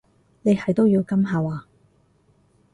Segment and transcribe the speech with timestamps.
[0.41, 1.67] 你係都要噉下話？